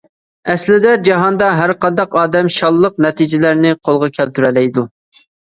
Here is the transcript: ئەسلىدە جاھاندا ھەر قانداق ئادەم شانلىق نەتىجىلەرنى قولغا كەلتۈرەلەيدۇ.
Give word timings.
ئەسلىدە 0.51 0.93
جاھاندا 1.07 1.49
ھەر 1.59 1.73
قانداق 1.85 2.17
ئادەم 2.23 2.49
شانلىق 2.57 2.99
نەتىجىلەرنى 3.07 3.75
قولغا 3.91 4.11
كەلتۈرەلەيدۇ. 4.19 4.87